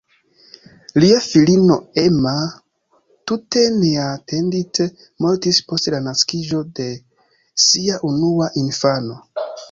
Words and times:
Lia 1.01 1.17
filino 1.23 1.75
"Emma" 2.03 2.31
tute 3.31 3.65
neatendite 3.81 4.87
mortis 5.25 5.59
post 5.73 5.91
la 5.95 5.99
naskiĝo 6.07 6.63
de 6.81 6.87
sia 7.67 7.99
unua 8.13 8.49
infano. 8.63 9.19